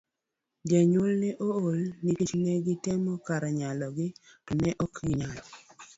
[0.69, 4.07] Jonyuolne ne ool nikech ne gitemo kar nyalogi
[4.45, 5.37] to ne ok ginyal.